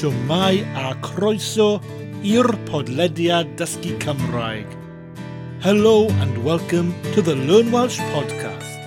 [0.00, 1.76] A croeso
[2.24, 4.64] i'r podlediad dysgu Cymraeg.
[5.60, 8.80] Hello and welcome to the Learn Welsh podcast.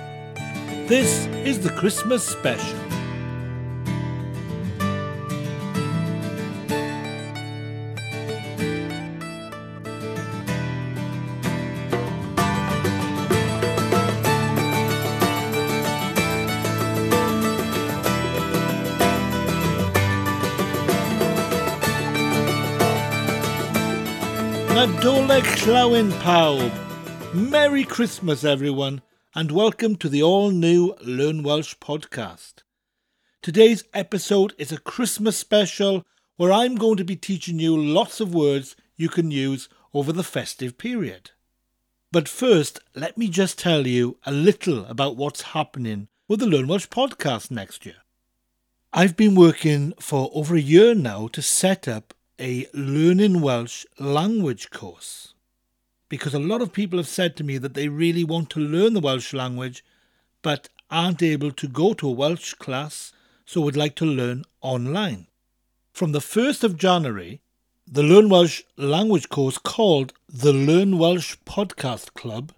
[0.88, 2.83] This is the Christmas special.
[24.84, 26.70] Nadolig Llawen pawb!
[27.32, 29.00] Merry Christmas everyone
[29.34, 32.56] and welcome to the all-new Learn Welsh podcast.
[33.40, 36.04] Today's episode is a Christmas special
[36.36, 40.22] where I'm going to be teaching you lots of words you can use over the
[40.22, 41.30] festive period.
[42.12, 46.66] But first, let me just tell you a little about what's happening with the Learn
[46.66, 48.02] Welsh podcast next year.
[48.92, 54.70] I've been working for over a year now to set up a Learning Welsh language
[54.70, 55.34] course
[56.08, 58.92] because a lot of people have said to me that they really want to learn
[58.92, 59.84] the Welsh language
[60.42, 63.12] but aren't able to go to a Welsh class
[63.46, 65.28] so would like to learn online.
[65.92, 67.40] From the 1st of January,
[67.86, 72.52] the Learn Welsh language course called the Learn Welsh Podcast Club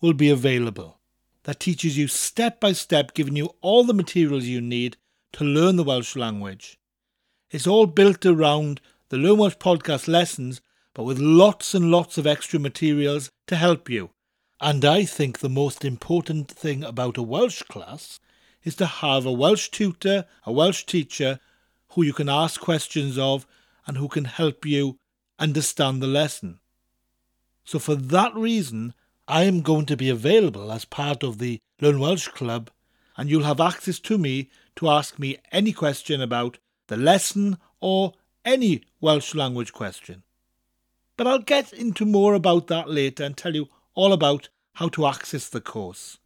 [0.00, 0.98] will be available.
[1.44, 4.96] That teaches you step by step, giving you all the materials you need
[5.32, 6.80] to learn the Welsh language.
[7.50, 10.60] It's all built around the Learn Welsh podcast lessons,
[10.94, 14.10] but with lots and lots of extra materials to help you.
[14.60, 18.20] And I think the most important thing about a Welsh class
[18.62, 21.40] is to have a Welsh tutor, a Welsh teacher
[21.94, 23.48] who you can ask questions of
[23.84, 24.96] and who can help you
[25.40, 26.60] understand the lesson.
[27.64, 28.94] So, for that reason,
[29.26, 32.70] I am going to be available as part of the Learn Welsh Club,
[33.16, 38.12] and you'll have access to me to ask me any question about the lesson or
[38.44, 40.22] any Welsh language question.
[41.16, 45.06] But I'll get into more about that later and tell you all about how to
[45.06, 46.18] access the course.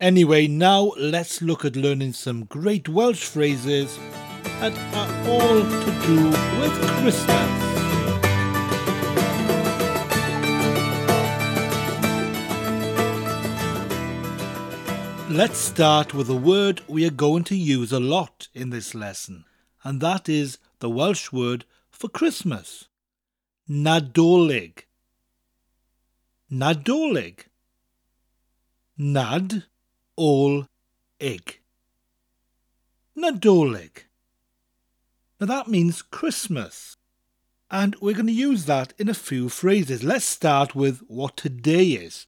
[0.00, 3.98] Anyway, now let's look at learning some great Welsh phrases
[4.60, 6.24] that are all to do
[6.60, 7.66] with Christmas.
[15.30, 19.44] Let's start with a word we are going to use a lot in this lesson,
[19.84, 22.88] and that is the Welsh word for Christmas.
[23.68, 24.84] Nadolig.
[26.52, 27.46] Nadolig.
[28.98, 29.64] Nad,
[30.16, 30.66] ol,
[31.20, 31.60] ig.
[33.16, 34.04] Nadolig.
[35.40, 36.96] Now that means Christmas.
[37.70, 40.04] And we're going to use that in a few phrases.
[40.04, 42.26] Let's start with what today is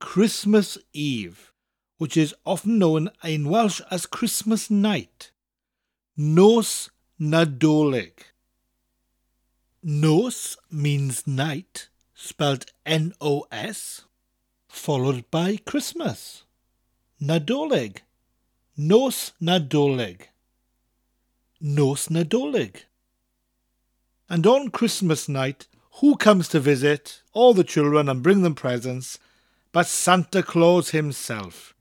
[0.00, 1.52] Christmas Eve,
[1.96, 5.30] which is often known in Welsh as Christmas night.
[6.16, 8.12] Nos Nadolig.
[9.82, 14.02] Nos means night, spelled N O S,
[14.68, 16.44] followed by Christmas.
[17.18, 18.00] Nadolig.
[18.76, 20.26] Nos Nadolig.
[21.58, 22.84] Nos Nadolig.
[24.28, 25.68] And on Christmas night,
[26.00, 29.18] who comes to visit all the children and bring them presents
[29.72, 31.74] but Santa Claus himself?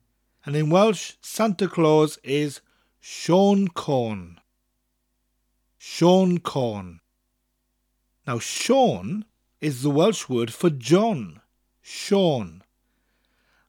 [0.46, 2.62] And in Welsh, Santa Claus is
[3.04, 4.40] Siôn Corn.
[5.88, 7.00] Siôn Corn.
[8.26, 9.24] Now, Siôn
[9.62, 11.42] is the Welsh word for John,
[11.84, 12.64] Siôn.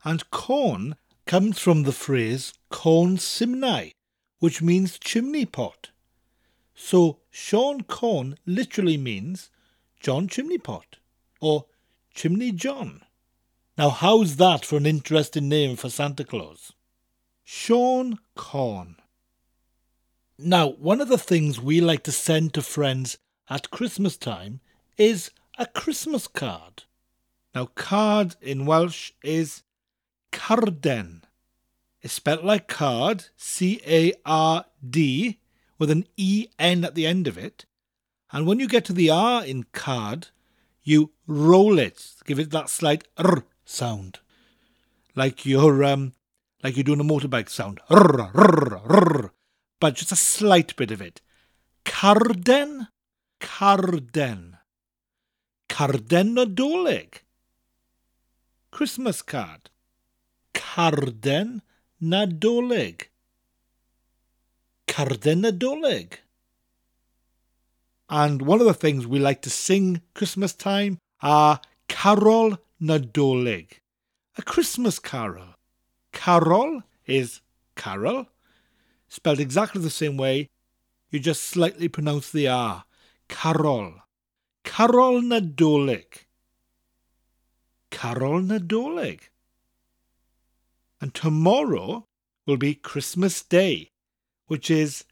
[0.03, 3.93] And corn comes from the phrase corn simnai,
[4.39, 5.91] which means chimney pot.
[6.75, 9.51] So, Siôn Corn literally means
[10.01, 10.97] John Chimney Pot
[11.41, 11.67] or
[12.15, 13.03] Chimney John.
[13.77, 16.73] Now, how's that for an interesting name for Santa Claus?
[17.47, 18.97] Siôn Corn.
[20.39, 23.17] Now, one of the things we like to send to friends
[23.49, 24.61] at Christmas time
[24.99, 26.83] is a Christmas card.
[27.55, 29.63] Now, card in Welsh is
[30.33, 31.25] carden.
[32.03, 35.39] It's spelled like card, C A R D,
[35.79, 37.65] with an E N at the end of it.
[38.31, 40.29] And when you get to the R in card,
[40.83, 44.19] you roll it, give it that slight R sound.
[45.15, 46.13] Like you're um
[46.63, 47.81] like you're doing a motorbike sound.
[47.89, 49.33] R, r, r,
[49.81, 51.21] but just a slight bit of it.
[51.85, 52.89] Carden,
[53.41, 54.57] Carden,
[55.69, 57.23] Carden Nadolig.
[58.71, 59.71] Christmas card.
[60.53, 61.63] Carden
[62.03, 63.09] Nadolig.
[64.87, 66.15] Carden Nadolig.
[68.09, 73.81] And one of the things we like to sing Christmas time are Carol Nadolig,
[74.37, 75.55] a Christmas carol.
[76.13, 77.41] Carol is
[77.75, 78.27] carol,
[79.09, 80.49] spelled exactly the same way
[81.11, 82.85] you just slightly pronounce the R.
[83.29, 83.95] Carol.
[84.65, 86.27] Carol Nadolig.
[87.91, 89.21] Carol Nadolig.
[91.01, 92.07] And tomorrow
[92.47, 93.91] will be Christmas Day,
[94.47, 95.05] which is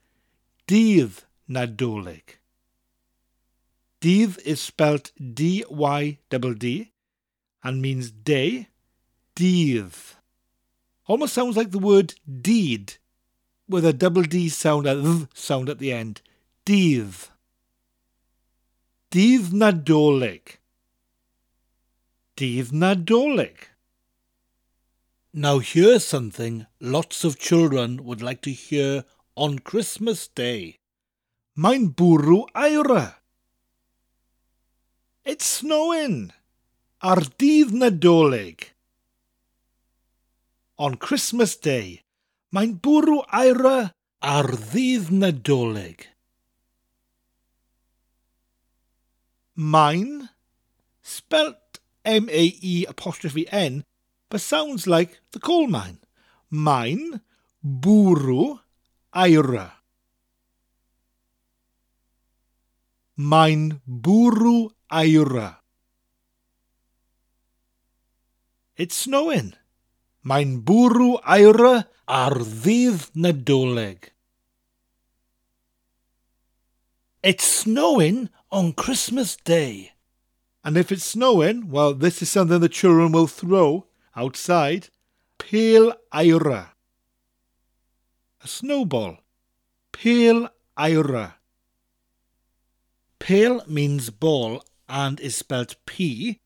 [0.66, 2.38] Dydd Nadolig.
[4.00, 6.92] Dydd is spelt D-Y-D-D
[7.62, 8.68] and means day.
[9.36, 9.94] Dydd.
[11.06, 12.94] Almost sounds like the word deed
[13.68, 16.20] with a double D sound, a th sound at the end.
[16.66, 17.28] Dydd.
[19.10, 20.58] Dydd Nadolig.
[22.36, 23.56] Dydd Nadolig.
[25.32, 29.04] Now here's something lots of children would like to hear
[29.36, 30.78] on Christmas Day.
[31.58, 33.16] Mae'n bwrw aira.
[35.24, 36.32] It's snowing.
[37.02, 38.70] Ar dydd Nadolig.
[40.78, 42.03] On Christmas Day,
[42.54, 43.78] Mae'n bwrw aira
[44.22, 46.04] ar ddydd nadolig.
[49.56, 50.28] Mine,
[51.02, 53.82] spelt M-A-E apostrophe N,
[54.30, 55.98] but sounds like the coal mine.
[56.50, 57.20] Mine,
[57.64, 58.60] bwrw,
[59.14, 59.66] aira.
[63.16, 65.56] Mae'n bwrw aira.
[68.76, 69.54] It's snowing.
[70.24, 74.10] Mae'n bwrw aira ar ddydd.
[77.22, 79.92] It's snowing on Christmas Day.
[80.64, 83.86] And if it's snowing, well, this is something the children will throw
[84.16, 84.88] outside.
[85.36, 86.70] Pale aira.
[88.42, 89.18] A snowball.
[89.92, 90.48] Pale
[90.78, 91.34] aira.
[93.18, 96.40] Pale means ball and is spelled P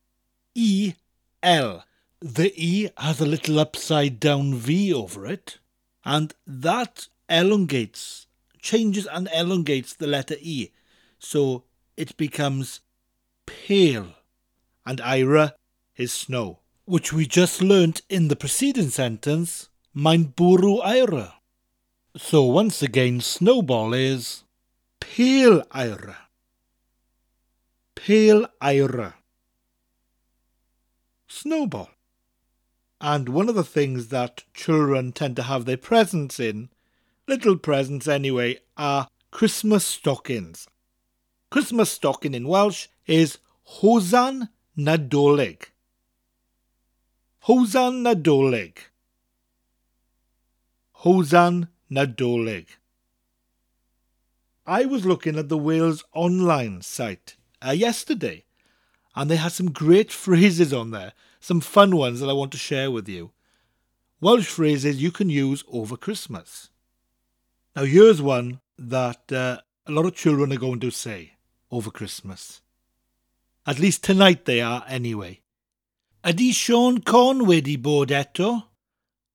[0.54, 0.94] E
[1.42, 1.84] L.
[2.20, 5.58] The E has a little upside down V over it,
[6.04, 8.26] and that elongates,
[8.60, 10.70] changes and elongates the letter E,
[11.18, 11.64] so
[11.96, 12.80] it becomes
[13.46, 14.14] pale,
[14.84, 15.54] and Ira
[15.96, 21.34] is snow, which we just learnt in the preceding sentence, Mein bwrw Ira.
[22.16, 24.44] So once again, snowball is
[25.00, 26.28] pale Ira
[27.98, 29.12] pale aira.
[31.26, 31.90] Snowball.
[33.00, 36.70] And one of the things that children tend to have their presents in,
[37.26, 40.66] little presents anyway, are Christmas stockings.
[41.50, 43.38] Christmas stocking in Welsh is
[43.80, 45.66] Hosan Nadolig.
[47.44, 48.78] Hosan Nadolig.
[51.02, 52.66] Hosan Nadolig.
[54.66, 57.36] I was looking at the Wales online site
[57.66, 58.44] uh, yesterday.
[59.14, 62.58] And they had some great phrases on there, some fun ones that I want to
[62.58, 63.32] share with you.
[64.20, 66.70] Welsh phrases you can use over Christmas.
[67.76, 71.34] Now, here's one that uh, a lot of children are going to say
[71.70, 72.60] over Christmas.
[73.66, 75.40] At least tonight they are, anyway.
[76.24, 78.64] Ydy Siôn Corn wedi bod eto?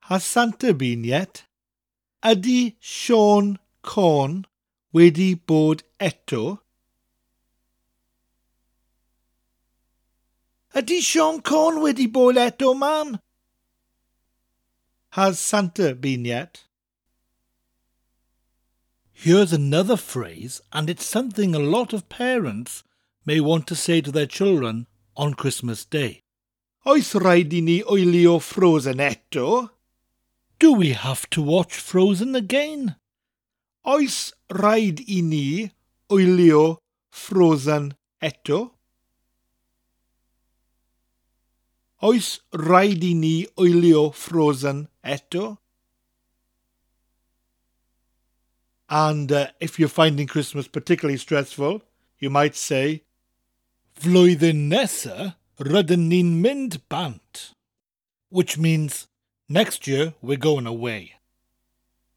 [0.01, 1.44] Has Santa been yet?
[2.23, 4.45] Ydy Siôn Corn
[4.94, 6.59] wedi bod eto?
[10.73, 13.19] Ydy Siôn Corn wedi bod eto, mam?
[15.11, 16.63] Has Santa been yet?
[19.11, 22.83] Here's another phrase, and it's something a lot of parents
[23.23, 26.21] may want to say to their children on Christmas Day.
[26.87, 29.69] Oes rhaid i ni oelio Frozen eto?
[30.57, 32.95] Do we have to watch Frozen again?
[33.85, 35.71] Oes rhaid i ni
[36.09, 36.80] oelio
[37.11, 38.71] Frozen eto?
[42.04, 45.57] Oes rhaid i ni oelio Frozen eto?
[48.90, 51.81] And uh, if you're finding Christmas particularly stressful,
[52.19, 53.04] you might say,
[54.00, 57.54] Flwyddyn nesa, rydyn ni'n mynd bant.
[58.30, 59.07] Which means,
[59.48, 61.14] next year we're going away.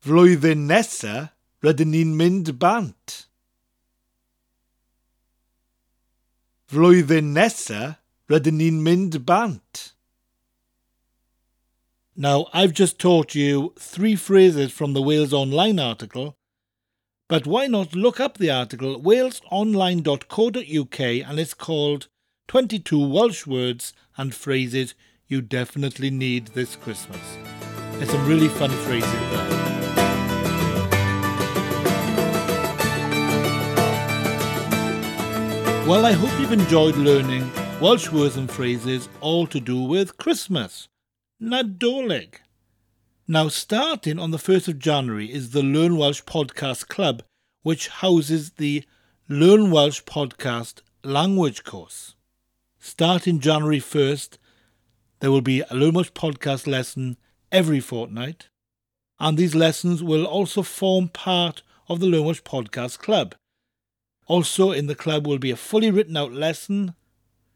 [0.04, 1.30] Flwyddyn nesa,
[1.62, 3.28] rydyn ni'n mynd bant.
[6.68, 7.98] Flwyddyn nesa,
[8.30, 9.92] rydyn ni'n mynd bant.
[12.16, 16.36] Now, I've just taught you three phrases from the Wales Online article,
[17.28, 22.08] but why not look up the article walesonline.co.uk and it's called
[22.48, 24.94] 22 Welsh Words and Phrases
[25.28, 27.20] You Definitely Need This Christmas.
[27.92, 29.52] There's some really fun phrases there.
[35.86, 40.88] Well, I hope you've enjoyed learning Welsh words and phrases all to do with Christmas.
[41.40, 42.36] Nadolig.
[43.28, 47.22] Now, starting on the 1st of January is the Learn Welsh Podcast Club,
[47.62, 48.82] which houses the
[49.28, 52.14] Learn Welsh podcast language course.
[52.78, 54.38] Starting January 1st,
[55.20, 57.18] there will be a Learn Welsh podcast lesson
[57.52, 58.48] every fortnight,
[59.20, 63.34] and these lessons will also form part of the Learn Welsh Podcast Club.
[64.28, 66.94] Also, in the club will be a fully written out lesson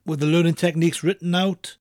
[0.05, 1.77] with the learning techniques written out.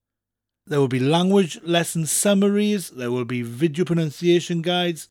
[0.65, 5.09] There will be language lesson summaries, there will be video pronunciation guides,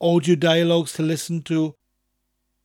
[0.00, 1.74] audio dialogues to listen to,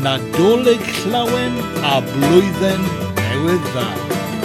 [0.00, 0.80] Nadolig
[1.12, 2.86] llawen a blwyddyn
[3.18, 4.41] newydd dda.